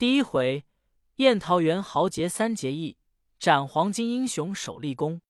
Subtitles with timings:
[0.00, 0.64] 第一回，
[1.16, 2.96] 宴桃园豪杰三结义，
[3.38, 5.20] 斩黄金英雄首立功。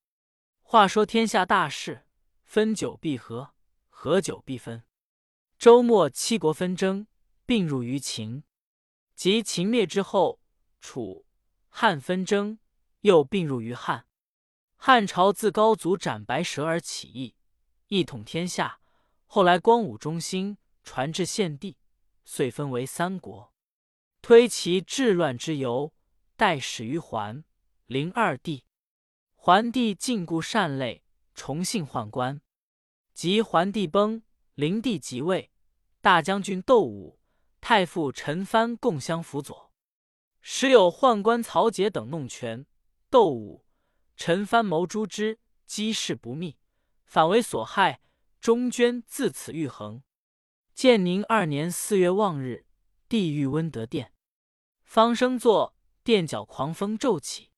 [0.62, 2.06] 话说天下大事，
[2.44, 3.52] 分久必合，
[3.88, 4.84] 合久必分。
[5.58, 7.08] 周末七国纷争，
[7.44, 8.44] 并入于秦。
[9.16, 10.38] 及秦灭之后，
[10.80, 11.26] 楚、
[11.68, 12.60] 汉纷争，
[13.00, 14.06] 又并入于汉。
[14.76, 17.34] 汉朝自高祖斩白蛇而起义，
[17.88, 18.78] 一统天下。
[19.26, 21.76] 后来光武中兴，传至献帝，
[22.24, 23.49] 遂分为三国。
[24.22, 25.92] 推其治乱之由，
[26.36, 27.44] 代始于桓、
[27.86, 28.64] 灵二帝。
[29.34, 31.02] 桓帝禁锢善类，
[31.34, 32.40] 崇信宦官。
[33.14, 34.22] 及桓帝崩，
[34.54, 35.50] 灵帝即位，
[36.00, 37.18] 大将军窦武、
[37.60, 39.72] 太傅陈蕃共相辅佐。
[40.42, 42.66] 时有宦官曹节等弄权，
[43.08, 43.64] 窦武。
[44.16, 46.58] 陈蕃谋诛之，机事不密，
[47.04, 48.00] 反为所害。
[48.38, 50.02] 中捐自此愈横。
[50.74, 52.64] 建宁二年四月望日，
[53.10, 54.12] 地狱温德殿，
[54.84, 55.74] 方生坐，
[56.04, 57.50] 殿角狂风骤起，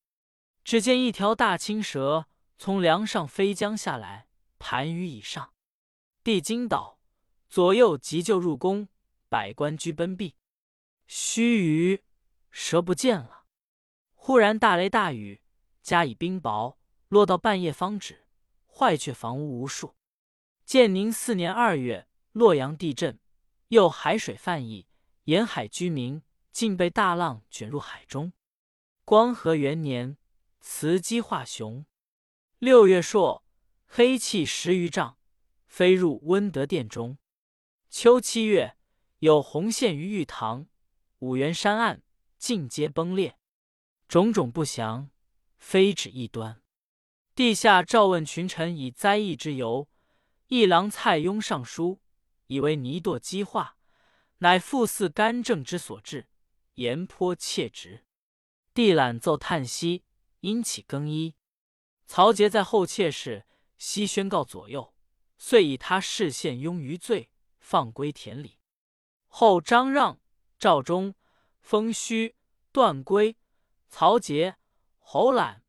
[0.65, 5.53] 只见一条大青蛇从梁上飞将下来，盘于椅上。
[6.25, 6.99] 帝惊倒，
[7.51, 8.89] 左右急救入宫，
[9.29, 10.37] 百官俱奔避。
[11.07, 12.01] 须臾，
[12.51, 13.45] 蛇不见了。
[14.15, 15.43] 忽然大雷大雨。
[15.83, 16.77] 加以冰雹，
[17.09, 18.25] 落到半夜方止，
[18.67, 19.97] 坏却房屋无数。
[20.65, 23.21] 建宁四年二月，洛阳地震，
[23.69, 24.87] 又海水泛溢，
[25.25, 28.33] 沿海居民竟被大浪卷入海中。
[29.05, 30.17] 光和元年，
[30.61, 31.87] 雌鸡化雄。
[32.59, 33.45] 六月朔，
[33.87, 35.17] 黑气十余丈，
[35.67, 37.19] 飞入温德殿中。
[37.89, 38.77] 秋七月，
[39.19, 40.67] 有红线于玉堂、
[41.19, 42.03] 五原山岸，
[42.39, 43.37] 尽皆崩裂，
[44.09, 45.11] 种种不祥。
[45.59, 46.61] 非止一端，
[47.37, 49.89] 陛下诏问群臣以灾异之由，
[50.49, 52.01] 议郎蔡邕上书，
[52.49, 53.77] 以为泥堕积化，
[54.43, 56.27] 乃复似干政之所致，
[56.75, 58.05] 言颇切直。
[58.75, 60.03] 帝览奏叹息，
[60.41, 61.37] 因起更衣。
[62.07, 63.47] 曹节在后妾室，
[63.79, 64.97] 悉宣告左右，
[65.39, 67.31] 遂以他视献庸于罪，
[67.61, 68.59] 放归田里。
[69.29, 70.21] 后张让、
[70.59, 71.15] 赵忠、
[71.61, 72.35] 封谞、
[72.73, 73.37] 段珪、
[73.89, 74.57] 曹节。
[74.99, 75.63] 侯览、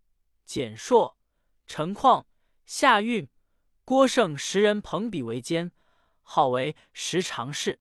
[0.45, 1.17] 简硕、
[1.67, 2.25] 陈况、
[2.65, 3.29] 夏运、
[3.85, 5.71] 郭盛十人朋比为奸，
[6.23, 7.79] 号为十常侍。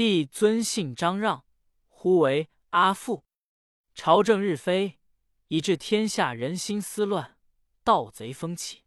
[0.00, 1.44] 帝尊姓张让，
[1.86, 3.26] 呼为阿父。
[3.94, 4.98] 朝政日非，
[5.48, 7.36] 以致天下人心思乱，
[7.84, 8.84] 盗贼风起。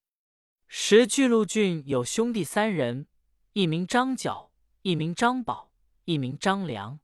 [0.68, 3.06] 时巨鹿郡有兄弟三人，
[3.52, 5.72] 一名张角，一名张宝，
[6.06, 7.00] 一名张良。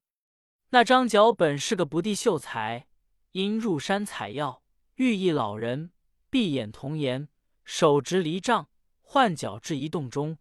[0.70, 2.88] 那张角本是个不第秀才，
[3.30, 4.64] 因入山采药。
[4.96, 5.92] 寓意老人
[6.28, 7.28] 闭眼童颜，
[7.64, 8.68] 手执离杖，
[9.02, 10.36] 换脚至一洞中，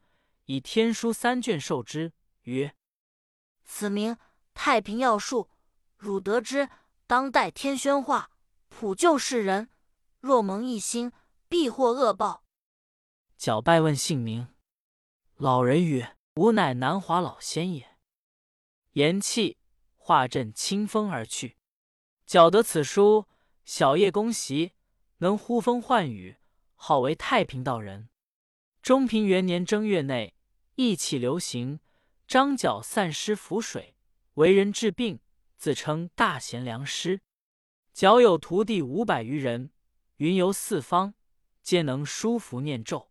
[0.45, 2.13] 以天书三卷授之，
[2.45, 2.73] 曰
[3.71, 4.17] ：“此名
[4.55, 5.47] 太平要术，
[5.95, 6.69] 汝得之，
[7.05, 8.31] 当代天宣化，
[8.67, 9.69] 普救世人。
[10.19, 11.13] 若蒙一心，
[11.47, 12.43] 必获恶报。”
[13.37, 14.47] 脚拜问姓名，
[15.35, 17.97] 老人曰：“吾乃南华老仙也。”
[18.93, 19.55] 言讫，
[19.95, 21.55] 化阵清风而去。
[22.25, 23.27] 脚得此书。
[23.63, 24.73] 小叶恭喜，
[25.19, 26.37] 能呼风唤雨，
[26.73, 28.09] 号为太平道人。
[28.81, 30.33] 中平元年正月内，
[30.73, 31.79] 疫气流行，
[32.29, 33.95] 张角散失符水，
[34.35, 35.19] 为人治病，
[35.57, 37.21] 自称大贤良师。
[37.91, 39.71] 角有徒弟五百余人，
[40.17, 41.15] 云游四方，
[41.63, 43.09] 皆能书符念咒。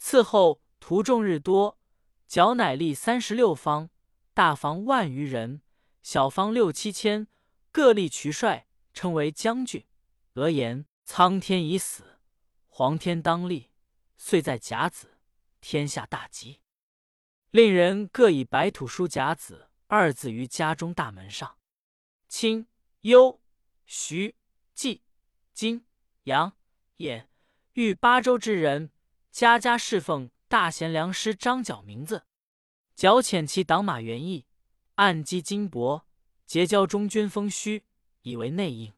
[0.00, 1.78] 伺候徒众日多，
[2.26, 3.90] 角乃立三十六方，
[4.32, 5.60] 大方万余人，
[6.02, 7.28] 小方六七千，
[7.70, 8.66] 各立渠帅。
[8.94, 9.84] 称为将军，
[10.34, 12.18] 俄言苍天已死，
[12.66, 13.70] 黄天当立，
[14.16, 15.18] 遂在甲子，
[15.60, 16.62] 天下大吉。
[17.50, 21.56] 令人各以白土书甲子二字于家中大门上。
[22.28, 22.66] 清、
[23.00, 23.40] 幽、
[23.86, 24.34] 徐、
[24.74, 25.02] 冀、
[25.54, 25.86] 金、
[26.24, 26.52] 杨、
[26.98, 27.26] 兖、
[27.72, 28.90] 豫八州之人，
[29.30, 32.26] 家家侍奉大贤良师张角名字。
[32.94, 34.44] 角遣其党马元义，
[34.96, 36.02] 暗击金帛，
[36.44, 37.82] 结交中军封谞。
[38.22, 38.92] 以为内应，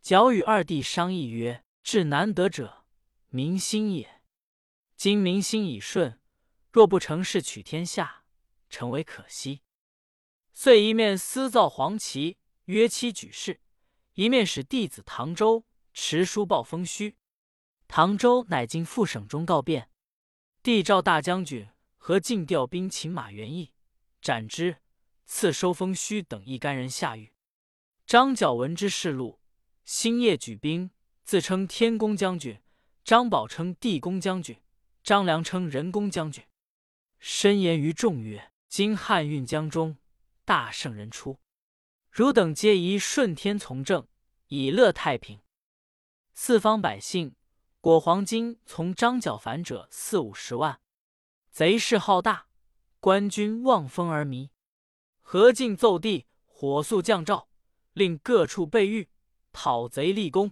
[0.00, 2.84] 角与二弟商议曰：“至难得者，
[3.28, 4.22] 民心也。
[4.94, 6.20] 今民心已顺，
[6.72, 8.24] 若不成事取天下，
[8.70, 9.62] 诚为可惜。”
[10.54, 13.60] 遂一面私造黄旗，约期举事；
[14.14, 17.16] 一面使弟子唐周持书报封虚。
[17.88, 19.90] 唐周乃进副省中告变，
[20.62, 23.72] 帝召大将军和进调兵擒马元义，
[24.20, 24.78] 斩之，
[25.26, 27.32] 赐收封虚等一干人下狱。
[28.06, 29.40] 张角闻之，示录，
[29.84, 30.90] 星夜举兵，
[31.24, 32.56] 自称天公将军；
[33.04, 34.56] 张宝称地公将军；
[35.02, 36.44] 张良称人公将军。
[37.24, 39.96] 深言于众曰：“今汉运江中，
[40.44, 41.38] 大圣人出。
[42.10, 44.08] 汝等皆宜顺天从政，
[44.48, 45.40] 以乐太平。
[46.34, 47.36] 四方百姓
[47.80, 50.80] 果黄金从张角反者四五十万，
[51.48, 52.48] 贼势浩大，
[52.98, 54.50] 官军望风而靡。
[55.20, 57.48] 何进奏帝，火速降诏，
[57.92, 59.08] 令各处备御，
[59.52, 60.50] 讨贼立功。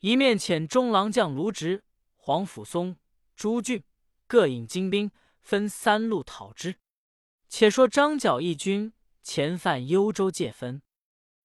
[0.00, 1.84] 一面遣中郎将卢植、
[2.16, 2.98] 黄甫松、
[3.34, 3.82] 朱俊
[4.26, 5.10] 各引精兵，
[5.46, 6.74] 分三路讨之。
[7.48, 10.82] 且说张角义军前犯幽州界分，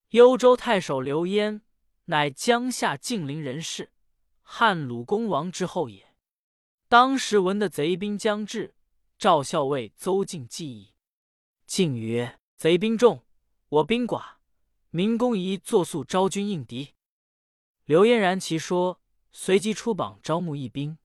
[0.09, 1.61] 幽州太守刘焉
[2.05, 3.91] 乃江夏晋陵人士。
[4.41, 6.15] 汉鲁公王之后也。
[6.87, 8.73] 当时闻得贼兵将至，
[9.19, 10.95] 赵校尉邹靖计议。
[11.67, 13.23] 靖曰：“贼兵众，
[13.69, 14.37] 我兵寡，
[14.89, 16.95] 明公宜作速招军应敌。”
[17.85, 18.99] 刘焉然其说，
[19.31, 20.97] 随即出榜招募义兵。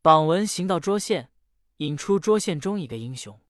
[0.00, 1.29] 榜文行到涿县，
[1.80, 3.40] 引出涿县中一个英雄。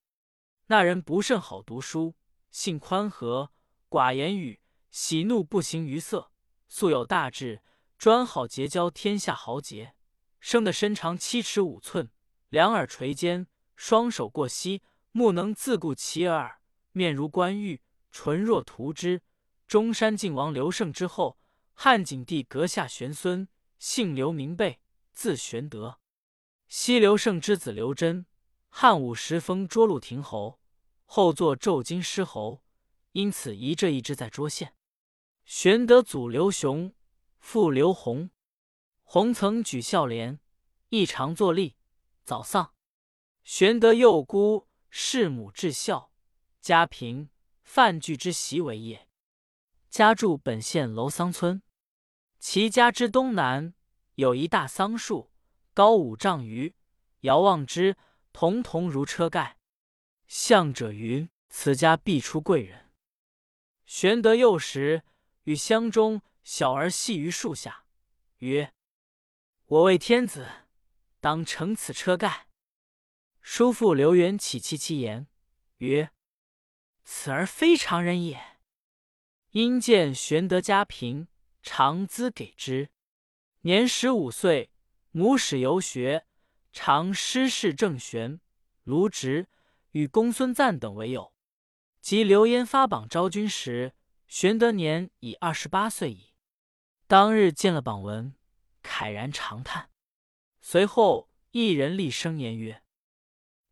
[0.66, 2.14] 那人不甚好读书，
[2.52, 3.50] 性宽和，
[3.88, 4.60] 寡言语，
[4.92, 6.30] 喜怒不形于色，
[6.68, 7.62] 素有大志。
[7.98, 9.94] 专好结交天下豪杰，
[10.38, 12.08] 生得身长七尺五寸，
[12.48, 16.60] 两耳垂肩，双手过膝，目能自顾其耳，
[16.92, 17.82] 面如冠玉，
[18.12, 19.22] 唇若涂脂。
[19.66, 21.36] 中山靖王刘胜之后，
[21.74, 23.48] 汉景帝阁下玄孙，
[23.78, 24.78] 姓刘名备，
[25.12, 25.98] 字玄德。
[26.70, 28.26] 西刘胜之子刘贞，
[28.68, 30.60] 汉武时封涿鹿亭侯，
[31.04, 32.62] 后作骤金狮侯，
[33.10, 34.76] 因此遗这一支在涿县。
[35.44, 36.94] 玄德祖刘雄。
[37.40, 38.30] 父刘弘，
[39.02, 40.38] 弘曾举孝廉，
[40.90, 41.74] 异常作吏，
[42.22, 42.74] 早丧。
[43.42, 46.12] 玄德幼孤，弑母至孝，
[46.60, 47.30] 家贫，
[47.64, 49.08] 范聚之席为业。
[49.88, 51.62] 家住本县楼桑村，
[52.38, 53.74] 其家之东南
[54.16, 55.29] 有一大桑树，
[55.80, 56.74] 高五丈余，
[57.20, 57.96] 遥望之，
[58.34, 59.56] 彤彤如车盖。
[60.26, 62.90] 向者云：“此家必出贵人。”
[63.86, 65.04] 玄德幼时
[65.44, 66.20] 与乡中。
[66.42, 67.86] 小儿戏于树下，
[68.40, 68.74] 曰
[69.64, 70.66] ：“我为天子，
[71.18, 72.48] 当乘此车盖。”
[73.40, 75.28] 叔父刘元起其其言，
[75.78, 76.10] 曰
[77.04, 78.58] ：“此儿非常人也。”
[79.52, 81.26] 因见玄德家贫，
[81.62, 82.90] 常资给之。
[83.62, 84.70] 年十五岁，
[85.12, 86.26] 母使游学，
[86.72, 88.40] 常师事郑玄、
[88.84, 89.48] 卢植
[89.90, 91.32] 与公孙瓒等为友。
[92.00, 93.94] 及刘焉发榜招军时，
[94.28, 96.32] 玄德年已二十八岁矣。
[97.06, 98.34] 当日见了榜文，
[98.82, 99.90] 慨然长叹。
[100.60, 102.84] 随后一人厉声言曰：“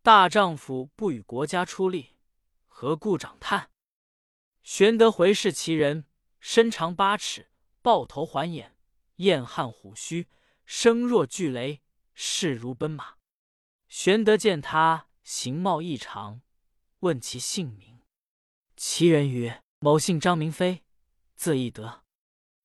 [0.03, 2.17] 大丈夫不与国家出力，
[2.67, 3.71] 何故长叹？”
[4.65, 6.05] 玄德回视其人，
[6.41, 7.49] 身长八尺，
[7.81, 8.77] 豹头环眼，
[9.17, 10.27] 燕汉虎须，
[10.69, 11.81] 声若巨雷，
[12.13, 13.15] 势如奔马。
[13.89, 16.43] 玄德见他形貌异常，
[16.99, 18.01] 问其姓名。
[18.77, 20.85] 其人曰：“某姓张，名飞，
[21.35, 22.05] 字翼德。”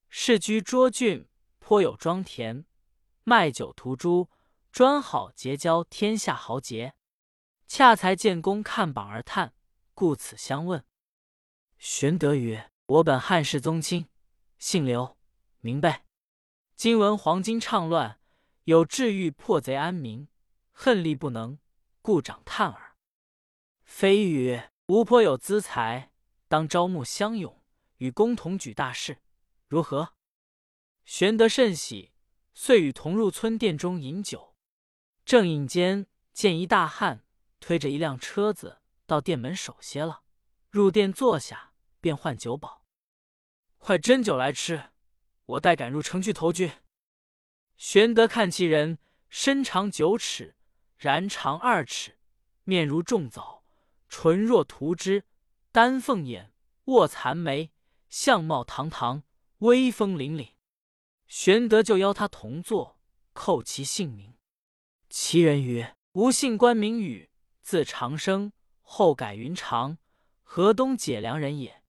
[0.10, 1.30] 世居涿郡，
[1.60, 2.66] 颇有庄田，
[3.24, 4.30] 卖酒屠猪，
[4.70, 6.96] 专好结交天下豪杰。
[7.70, 9.54] 恰才见公看榜而叹，
[9.94, 10.84] 故此相问。
[11.78, 14.10] 玄德曰：“我本汉室宗亲，
[14.60, 15.18] 姓刘，
[15.62, 16.03] 名备。
[16.84, 18.20] 今闻黄巾倡乱，
[18.66, 20.28] 有志欲破贼安民，
[20.74, 21.58] 恨力不能，
[22.02, 22.98] 故长叹耳。”
[23.88, 26.12] 非曰：“吾颇有资财，
[26.50, 27.64] 当招募乡勇，
[28.00, 29.20] 与公同举大事。”
[29.70, 30.16] 如何？
[31.06, 32.12] 玄德甚喜，
[32.54, 34.54] 遂与同入村店中饮酒。
[35.24, 37.24] 正饮间，见一大汉
[37.62, 40.24] 推着一辆车子到店门首歇了。
[40.70, 41.72] 入店坐下，
[42.02, 42.86] 便唤酒保
[43.80, 44.90] ：“快斟酒来吃，
[45.46, 46.72] 我待赶入城去投军。”
[47.78, 50.56] 玄德看其人，身长九尺，
[50.98, 52.18] 然长二尺，
[52.64, 53.64] 面如重枣，
[54.08, 55.26] 唇若涂脂，
[55.72, 56.54] 丹凤眼，
[56.86, 57.72] 卧蚕眉，
[58.10, 59.24] 相貌堂堂。
[59.60, 60.50] 威风凛凛，
[61.26, 63.00] 玄德就邀他同坐，
[63.34, 64.34] 叩其姓名。
[65.10, 67.30] 其人曰：“吾姓关，名羽，
[67.62, 70.00] 字长生，后改云长，
[70.42, 71.82] 河东解良人也。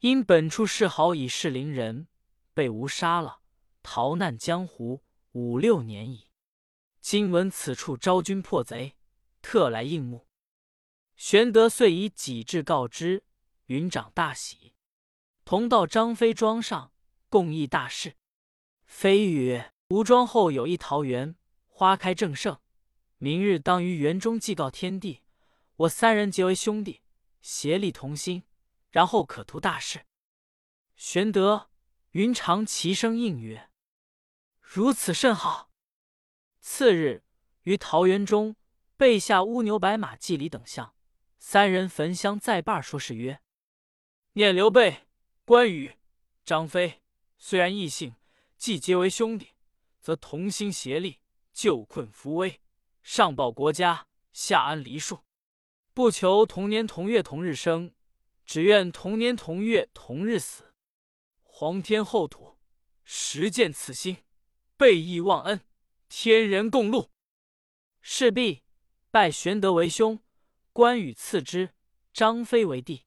[0.00, 2.08] 因本处世豪以是邻人，
[2.58, 3.38] 被吾杀了，
[3.84, 6.32] 逃难江湖五六年矣。
[7.00, 8.96] 今闻此处招君破贼，
[9.40, 10.26] 特来应募。”
[11.14, 13.22] 玄德遂以己志告知，
[13.66, 14.74] 云长大喜，
[15.44, 16.92] 同到张飞庄上。
[17.28, 18.16] 共议大事。
[18.84, 21.36] 飞曰：“吴庄后有一桃园，
[21.68, 22.58] 花开正盛。
[23.18, 25.22] 明日当于园中祭告天地，
[25.76, 27.02] 我三人结为兄弟，
[27.40, 28.42] 协力同心，
[28.90, 30.06] 然后可图大事。”
[30.96, 31.67] 玄德、
[32.18, 33.70] 云长齐声应曰
[34.60, 35.70] ：“如此甚好。”
[36.58, 37.22] 次日
[37.62, 38.56] 于桃园中
[38.96, 40.96] 备下乌牛白马祭礼等项，
[41.38, 43.40] 三人焚香再拜，说是曰
[44.34, 45.06] ：“念刘备
[45.44, 45.96] 关羽、
[46.44, 47.00] 张飞
[47.36, 48.16] 虽然异姓，
[48.56, 49.50] 既结为兄弟，
[50.00, 51.20] 则同心协力，
[51.52, 52.60] 救困扶危，
[53.00, 55.20] 上报国家，下安黎庶。
[55.94, 57.94] 不求同年同月同日生，
[58.44, 60.67] 只愿同年同月同日死。
[61.60, 62.56] 皇天厚土，
[63.02, 64.18] 实见此心，
[64.76, 65.60] 备义忘恩，
[66.08, 67.08] 天人共戮。
[68.00, 68.62] 事毕，
[69.10, 70.20] 拜玄德为兄，
[70.72, 71.70] 关羽次之，
[72.12, 73.06] 张飞为弟。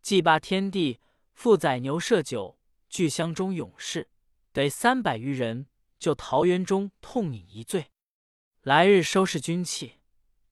[0.00, 1.02] 祭罢天地，
[1.34, 4.08] 复宰牛设酒，聚乡中勇士
[4.54, 5.66] 得三百余人，
[5.98, 7.90] 就桃园中痛饮一醉。
[8.62, 10.00] 来日收拾军器，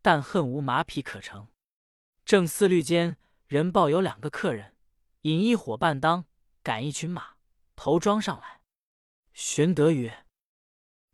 [0.02, 1.48] 但恨无马匹可乘。
[2.26, 4.76] 正思虑间，人报有两个客人
[5.22, 6.26] 引一伙伴当
[6.62, 7.34] 赶一群马，
[7.74, 8.60] 头装上来。
[9.32, 10.26] 玄德曰：“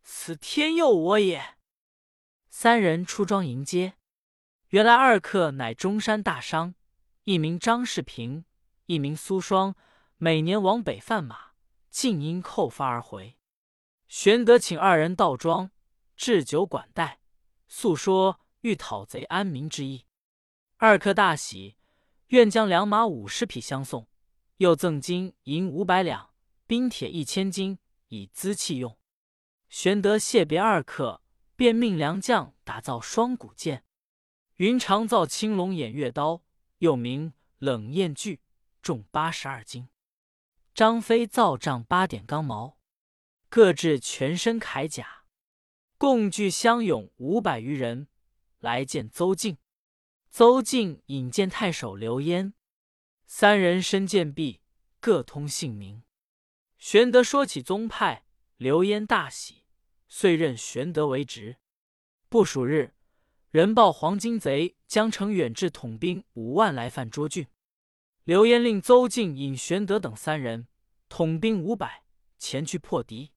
[0.03, 1.57] 此天佑我也。”
[2.51, 3.95] 三人出庄迎接，
[4.69, 6.75] 原来二客乃中山大商。
[7.25, 8.47] 一名张世平，
[8.87, 9.77] 一名苏双，
[10.17, 11.53] 每年往北贩马，
[11.91, 13.39] 尽因扣发而回。
[14.09, 15.71] 玄德请二人到庄，
[16.17, 17.21] 置酒管待，
[17.67, 20.07] 诉说欲讨贼安民之意。
[20.79, 21.77] 二客大喜，
[22.29, 24.08] 愿将良马五十匹相送，
[24.59, 26.31] 又赠金银五百两，
[26.67, 28.99] 兵铁一千斤，以资器用。
[29.69, 31.23] 玄德谢别二客，
[31.55, 33.85] 便命良将打造双股剑，
[34.57, 36.43] 云长造青龙偃月刀。
[36.79, 38.41] 又名冷艳锯，
[38.83, 39.89] 重八十二斤。
[40.75, 42.79] 张飞造丈八点钢矛，
[43.49, 45.25] 各置全身铠甲，
[45.97, 48.07] 共聚乡勇五百余人
[48.59, 49.59] 来见邹靖。
[50.31, 52.55] 邹靖引荐太守刘焉，
[53.31, 54.63] 三人身见毕，
[55.01, 56.03] 各通姓名。
[56.79, 58.25] 玄德说起宗派，
[58.57, 59.67] 刘焉大喜，
[60.09, 61.59] 遂任玄德为职。
[62.31, 62.95] 不数日。
[63.51, 67.47] 人报黄巾贼将程远志统兵五万来犯涿郡，
[68.25, 70.67] 刘焉令邹靖引玄德等三人
[71.11, 72.05] 统兵五百
[72.39, 73.33] 前去破敌。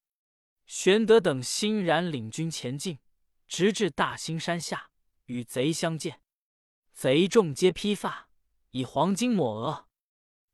[0.65, 3.00] 玄德等欣然领军前进，
[3.45, 4.91] 直至大兴山下，
[5.25, 6.21] 与贼相见。
[6.93, 8.29] 贼众皆披发，
[8.72, 9.88] 以黄金抹额。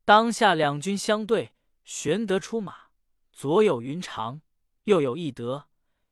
[0.06, 2.90] 当下两军相对，玄德出马，
[3.32, 4.42] 左有云长，
[4.84, 5.68] 右有翼德，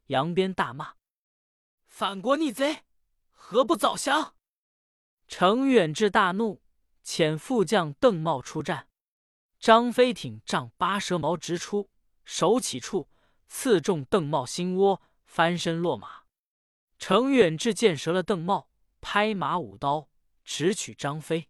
[0.08, 0.96] 扬鞭大骂
[1.88, 2.84] ：“反国逆贼！”
[3.32, 4.36] 何不早降？
[5.28, 6.62] 程远志大怒，
[7.04, 8.90] 遣副将邓茂出战。
[9.60, 11.90] 张飞挺丈八蛇矛直出，
[12.24, 13.10] 手起处
[13.48, 16.24] 刺中邓茂心窝，翻身落马。
[16.98, 18.70] 程远志见折了邓茂，
[19.00, 20.10] 拍马舞刀，
[20.44, 21.50] 直取张飞。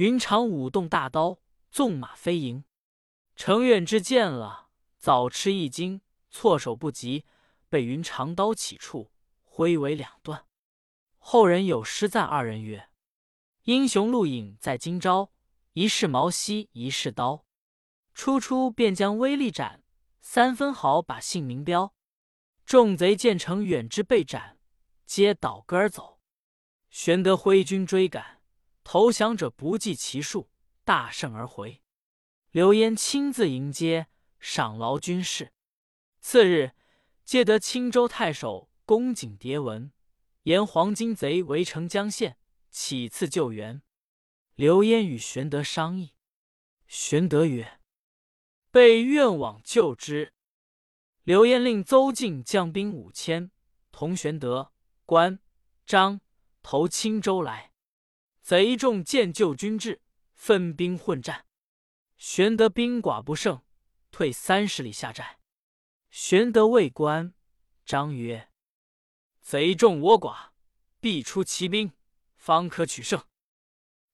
[0.00, 1.40] 云长舞动大刀，
[1.70, 2.64] 纵马飞迎。
[3.36, 7.26] 程远志见了，早吃一惊，措手不及，
[7.68, 9.12] 被云长刀起处
[9.44, 10.46] 挥为两段。
[11.18, 12.88] 后人有诗赞二人曰
[13.64, 15.32] ：“英雄录影在今朝，
[15.74, 17.44] 一世毛兮一世刀。
[18.14, 19.82] 初出便将威力展，
[20.22, 21.94] 三分毫把姓名标。
[22.64, 24.58] 众贼见程远之被斩，
[25.04, 26.20] 皆倒戈而走。
[26.88, 28.39] 玄德挥军追赶，
[28.84, 30.50] 投降者不计其数，
[30.84, 31.82] 大胜而回。
[32.50, 34.08] 刘焉亲自迎接，
[34.38, 35.52] 赏劳军士。
[36.20, 36.72] 次日，
[37.24, 39.92] 接得青州太守公瑾牒文。”
[40.44, 42.38] 言黄巾贼围城江县，
[42.70, 43.82] 起次救援。
[44.54, 46.14] 刘焉与玄德商议，
[46.86, 47.78] 玄德曰
[48.72, 50.32] ：“备愿往救之。”
[51.24, 53.50] 刘焉令邹靖将兵五千，
[53.92, 54.72] 同玄德、
[55.04, 55.38] 关
[55.84, 56.22] 张
[56.62, 57.69] 投青州来。
[58.42, 60.00] 贼众见救军至，
[60.34, 61.46] 分兵混战。
[62.16, 63.62] 玄德兵寡不胜，
[64.10, 65.38] 退三十里下寨。
[66.10, 67.34] 玄德谓关
[67.84, 68.50] 张曰：
[69.40, 70.50] 贼众我寡，
[71.00, 71.92] 必出奇兵，
[72.36, 73.24] 方可取胜。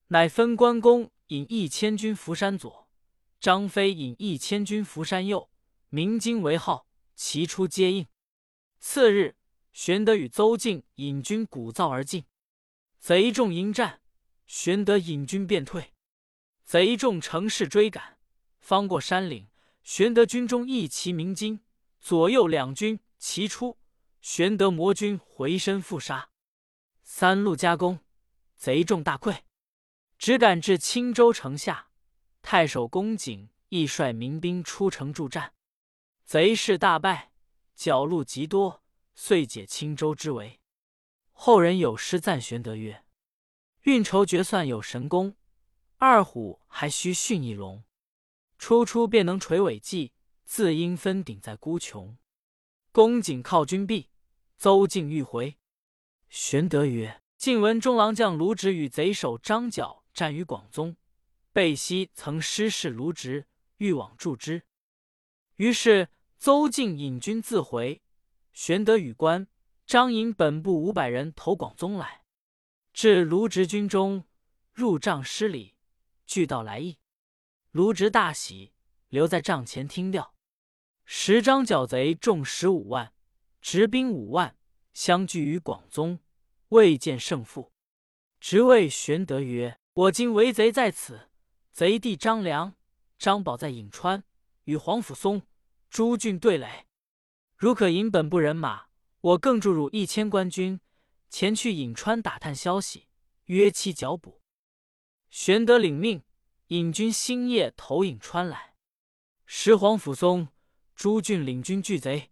[0.07, 2.87] 乃分关公引一千军伏山左，
[3.39, 5.49] 张飞引一千军伏山右，
[5.89, 8.07] 鸣金为号，齐出接应。
[8.79, 9.35] 次日，
[9.73, 12.25] 玄德与邹靖引军鼓噪而进，
[12.99, 14.01] 贼众迎战，
[14.47, 15.93] 玄德引军便退。
[16.63, 18.17] 贼众乘势追赶，
[18.59, 19.47] 方过山岭，
[19.83, 21.61] 玄德军中一骑鸣金，
[21.99, 23.77] 左右两军齐出。
[24.19, 26.31] 玄德魔军回身复杀，
[27.01, 27.99] 三路夹攻，
[28.55, 29.43] 贼众大溃，
[30.17, 31.87] 只赶至青州城下。
[32.41, 35.53] 太守公瑾亦率民兵出城助战，
[36.25, 37.31] 贼势大败，
[37.73, 38.83] 剿戮极多，
[39.15, 40.59] 遂解青州之围。
[41.31, 43.05] 后人有诗赞玄德曰
[43.87, 45.37] ：“运筹决算有神功，
[45.95, 47.85] 二虎还需驯一龙。
[48.57, 50.11] 初出便能垂尾髻，
[50.43, 52.17] 自应分鼎在孤穹。”
[52.91, 54.09] 公瑾靠军壁。
[54.57, 55.55] 邹靖欲回，
[56.27, 60.97] 玄德曰：“晋闻中郎将卢植与贼首张角战于广宗，
[61.53, 64.63] 贝西曾失事卢植，欲往助之。
[65.55, 68.01] 于是邹靖引军自回。
[68.51, 69.47] 玄德与关
[69.85, 72.23] 张引本部五百人投广宗来，
[72.97, 74.23] 至卢植军中，
[74.73, 75.75] 入帐施礼，
[76.25, 76.97] 俱道来意。
[77.69, 78.73] 卢植大喜，
[79.09, 80.33] 留在帐前听调。
[81.05, 83.13] 十张剿贼众十五万，
[83.61, 84.57] 执兵五万，
[84.93, 86.17] 相聚于广宗，
[86.69, 87.71] 未见胜负。
[88.39, 91.29] 直谓玄德曰：“我今为贼在此，
[91.71, 92.73] 贼弟张良、
[93.19, 94.23] 张宝在颍川，
[94.63, 95.43] 与黄甫松、
[95.91, 96.87] 朱俊对垒。”
[97.55, 98.87] 如可引本部人马，
[99.21, 100.79] 我更注入一千官军
[101.29, 103.07] 前去颍川打探消息，
[103.45, 104.41] 约期剿捕。
[105.29, 106.23] 玄德领命，
[106.67, 108.75] 引军星夜投颍川来。
[109.45, 110.47] 时黄甫松、
[110.95, 112.31] 朱俊领军拒贼，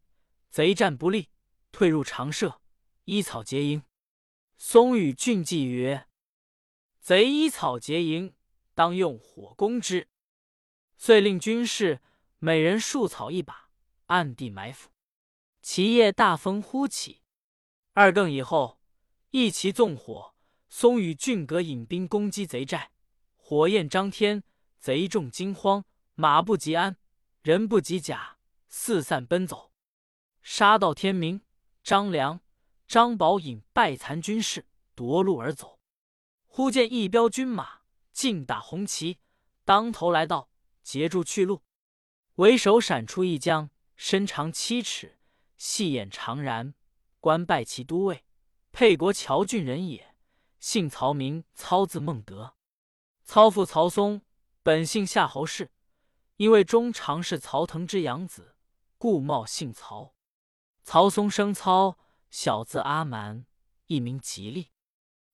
[0.49, 1.29] 贼战不利，
[1.71, 2.61] 退入长社，
[3.03, 3.83] 依草结营。
[4.57, 6.07] 松与俊计曰
[6.99, 8.33] ：“贼依草结营，
[8.73, 10.07] 当用火攻之。”
[10.97, 12.01] 遂令军士
[12.39, 13.69] 每人束草一把，
[14.05, 14.89] 暗地埋伏。
[15.61, 17.21] 其夜大风忽起，
[17.93, 18.79] 二更以后，
[19.38, 20.34] 一齐纵火。
[20.70, 22.92] 松与俊阁引兵攻击贼寨，
[23.36, 24.42] 火焰张天，
[24.80, 26.96] 贼众惊慌，马不及鞍，
[27.42, 28.38] 人不及甲，
[28.70, 29.74] 四散奔走。
[30.42, 31.42] 杀到天明，
[31.84, 32.39] 张良、
[32.88, 35.82] 张宝引败残军士夺路而走。
[36.46, 37.82] 忽见一彪军马
[38.13, 39.20] 尽打红旗，
[39.65, 40.50] 当头来到，
[40.82, 41.62] 截住去路。
[42.36, 45.20] 为首闪出一将，身长七尺。
[45.58, 46.74] 细眼长髯，
[47.20, 48.24] 官拜骑都尉，
[48.75, 50.17] 沛国谯郡人也。
[50.60, 52.55] 姓曹，名操，字孟德。
[53.24, 54.22] 操父曹嵩，
[54.63, 55.72] 本姓夏侯氏，
[56.36, 58.58] 因为中常侍曹腾之养子，
[58.98, 60.13] 故冒姓曹。
[60.84, 61.98] 曹嵩生操，
[62.29, 63.46] 小字阿瞒，
[63.86, 64.74] 一名吉利。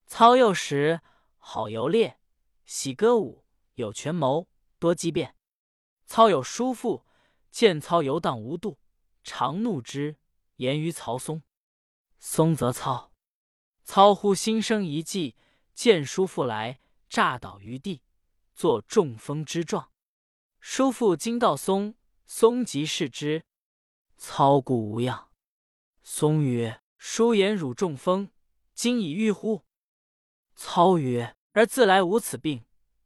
[0.06, 1.02] 操幼时
[1.40, 2.20] 好游猎，
[2.68, 3.44] 喜歌舞，
[3.74, 5.36] 有权谋，多机变。
[6.06, 7.08] 操有叔父，
[7.50, 8.78] 见操游荡无度。
[9.24, 10.18] 常怒之，
[10.58, 11.42] 言于曹嵩。
[12.20, 13.11] 嵩则操。
[13.84, 15.36] 操忽心生一计，
[15.74, 18.02] 见叔父来，诈倒于地，
[18.54, 19.92] 作中风之状。
[20.60, 23.44] 叔父惊道松，松即视之，
[24.18, 25.30] 操故无恙。
[26.04, 28.32] 松曰：“叔言汝中风，
[28.74, 29.66] 今已愈乎？”
[30.56, 32.66] 操曰：“儿自来无此病，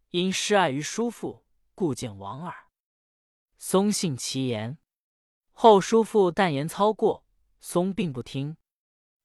[0.09, 2.53] 因失爱于叔父，故见亡耳。”
[3.57, 4.77] 松信其言。
[5.53, 7.25] 后叔父但言操过，
[7.61, 8.57] 松并不听，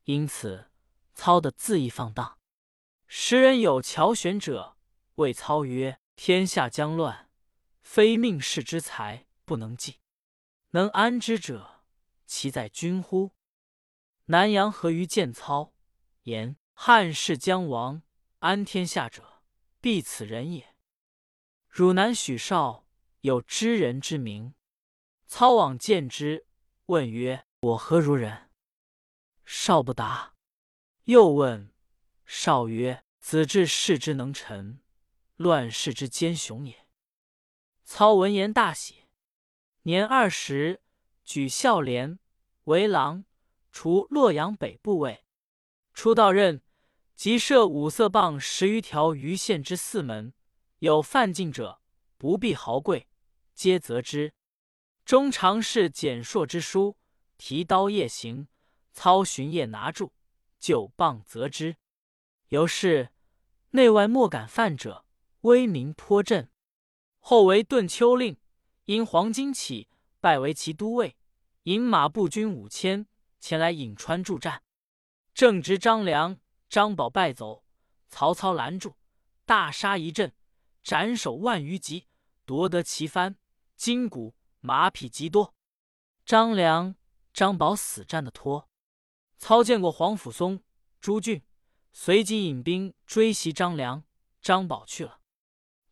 [0.05, 0.70] 因此
[1.15, 2.39] 操的恣意放荡。
[3.07, 4.77] 时人有乔玄者，
[5.17, 7.29] 谓操曰：“天下将乱，
[7.83, 10.01] 非命世之才不能济，
[10.71, 11.83] 能安之者，
[12.27, 13.33] 其在君乎？”
[14.27, 15.73] 南阳何于见操，
[16.23, 18.03] 言汉室将亡，
[18.39, 19.43] 安天下者，
[19.81, 20.77] 必此人也。
[21.69, 22.87] 汝南许绍
[23.23, 24.55] 有知人之名。
[25.27, 26.47] 操往见之，
[26.87, 28.51] 问曰：“我何如人？”
[29.45, 30.35] 少不答。
[31.11, 31.73] 又问
[32.25, 34.79] 少曰：“子至世之能臣，
[35.35, 36.87] 乱世之奸雄也。”
[37.83, 39.07] 操闻言大喜。
[39.83, 40.81] 年二十，
[41.25, 42.21] 举孝廉
[42.67, 43.25] 为郎，
[43.73, 45.25] 除洛阳北部尉。
[45.93, 46.63] 初到任，
[47.17, 50.33] 即设五色棒十余条于县之四门，
[50.79, 51.81] 有犯禁者，
[52.19, 53.09] 不必豪贵，
[53.53, 54.33] 皆责之。
[55.05, 56.97] 中常侍简硕之书，
[57.37, 58.47] 提刀夜行，
[58.93, 60.13] 操巡夜拿住，
[60.61, 61.77] 就棒责之。
[62.49, 63.11] 由是
[63.71, 65.05] 内外莫敢犯者，
[65.41, 66.53] 威名颇振。
[67.19, 68.37] 后为顿丘令，
[68.85, 69.89] 因黄巾起，
[70.21, 71.17] 拜为其都尉，
[71.65, 73.07] 引马步军五千
[73.41, 74.63] 前来颍川助战。
[75.35, 77.65] 正值张良、张宝败走，
[78.09, 78.95] 曹操拦住，
[79.45, 80.33] 大杀一阵，
[80.85, 82.07] 斩首万余级，
[82.45, 83.35] 夺得旗幡、
[83.77, 84.37] 金鼓。
[84.63, 85.55] 马匹极多，
[86.27, 86.95] 张良、
[87.33, 88.70] 张宝死战的托。
[89.41, 90.63] 操见过黄甫松、
[91.01, 91.43] 朱俊，
[91.95, 94.05] 随即引兵追袭张良、
[94.43, 95.21] 张宝去了。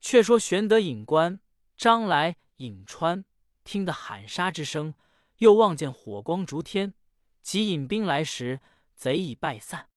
[0.03, 1.41] 却说玄德引关
[1.75, 3.25] 张来颍川，
[3.65, 4.93] 听得喊杀之声，
[5.39, 6.93] 又望见火光烛天，
[7.41, 8.61] 即引兵来时，
[8.95, 9.89] 贼已败散。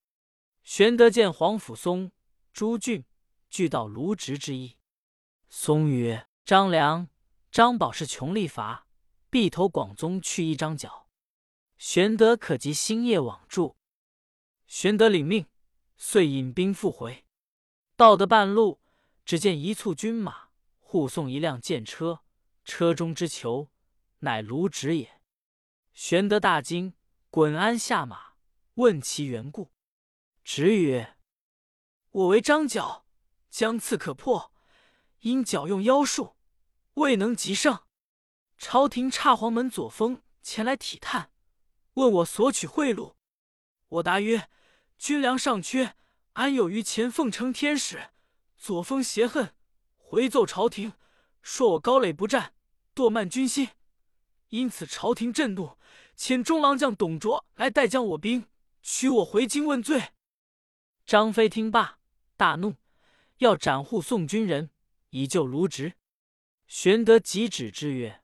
[0.64, 2.14] 玄德见黄甫松、
[2.54, 3.04] 朱俊，
[3.50, 4.78] 俱到卢植之意。
[5.50, 7.10] 松曰：“张良。”
[7.52, 8.88] 张宝是穷力乏，
[9.30, 11.01] 必投广宗去一张角。
[11.82, 13.76] 玄德可及星夜往助。
[14.68, 15.48] 玄德领命，
[15.98, 17.26] 遂引兵复回。
[17.96, 18.80] 到得半路，
[19.26, 22.22] 只见一簇军马护送一辆箭车，
[22.64, 23.72] 车中之囚
[24.20, 25.20] 乃卢植也。
[25.92, 26.94] 玄德大惊，
[27.32, 28.34] 滚鞍下马，
[28.76, 29.72] 问其缘故。
[30.44, 31.18] 直曰
[32.12, 33.08] ：“我为张角，
[33.50, 34.54] 将刺可破，
[35.22, 36.36] 因角用妖术。”
[36.94, 37.80] 未能及胜。
[38.60, 41.32] 朝廷差黄门左峰前来体探，
[41.94, 43.16] 问我索取贿赂。
[43.88, 44.50] 我答曰：
[44.98, 45.96] 军粮尚缺，
[46.34, 48.12] 安有余钱奉承天使？
[48.58, 49.56] 左峰邪恨，
[49.98, 50.94] 回奏朝廷，
[51.42, 52.54] 说我高垒不战，
[52.94, 53.70] 惰慢军心。
[54.50, 55.78] 因此朝廷震怒，
[56.18, 58.48] 遣中郎将董卓来代将我兵，
[58.82, 60.12] 取我回京问罪。
[61.06, 62.00] 张飞听罢，
[62.38, 62.76] 大怒，
[63.38, 64.70] 要斩护送军人，
[65.10, 65.94] 以救卢植。
[66.68, 68.24] 玄德急止之曰：“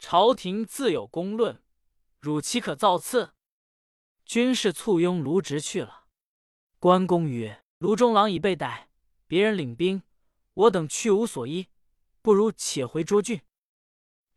[0.00, 1.62] 朝廷自有公论，
[2.24, 3.34] 汝岂可造次？”
[4.24, 6.06] 军士簇拥卢植去了。
[6.78, 8.88] 关公曰：“卢中郎已被逮，
[9.26, 10.02] 别人领兵，
[10.54, 11.68] 我等去无所依，
[12.22, 13.42] 不如且回涿郡。”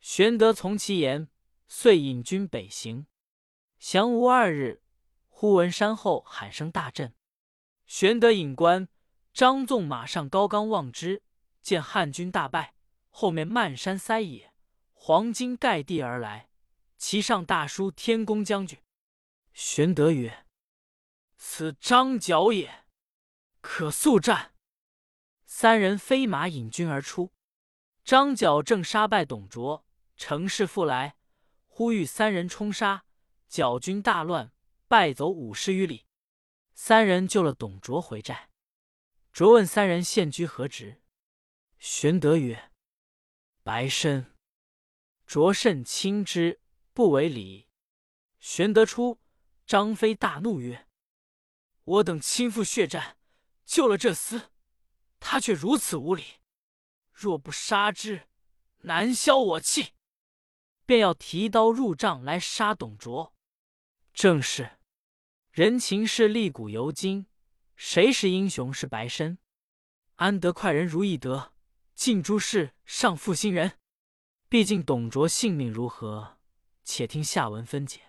[0.01, 1.29] 玄德从其言，
[1.67, 3.07] 遂引军北行。
[3.79, 4.81] 降吴二日，
[5.29, 7.15] 忽闻山后喊声大震。
[7.85, 8.89] 玄德引关
[9.33, 11.23] 张纵马上高冈望之，
[11.61, 12.75] 见汉军大败，
[13.09, 14.53] 后面漫山塞野，
[14.93, 16.46] 黄金盖地而来，
[16.97, 18.79] 其上大书“天公将军”。
[19.53, 20.45] 玄德曰
[21.37, 22.85] ：“此张角也，
[23.61, 24.53] 可速战。”
[25.45, 27.31] 三人飞马引军而出。
[28.03, 31.17] 张角正杀败董卓，乘势复来，
[31.65, 33.05] 呼吁三人冲杀，
[33.47, 34.53] 角军大乱，
[34.87, 36.05] 败走五十余里。
[36.73, 38.49] 三人救了董卓回寨。
[39.33, 41.01] 卓问三人现居何职，
[41.77, 42.71] 玄德曰
[43.63, 44.33] ：“白身。”
[45.27, 46.61] 卓甚轻之，
[46.97, 47.67] 不为礼。
[48.39, 49.19] 玄德出，
[49.67, 50.87] 张飞大怒曰
[51.85, 53.19] ：“我等亲赴血战，
[53.67, 54.45] 救了这厮，
[55.19, 56.23] 他却如此无礼，
[57.13, 58.27] 若不杀之，
[58.77, 59.93] 难消我气。”
[60.87, 63.35] 便要提刀入帐来杀董卓。
[64.11, 64.79] 正是。
[65.51, 67.27] 人情是历古犹今，
[67.75, 69.37] 谁是英雄是白身？
[70.15, 71.53] 安得快人如易得，
[71.93, 73.77] 尽诸事尚负心人？
[74.49, 76.36] 毕竟董卓性命如何？
[76.89, 78.06] 且听下文分解。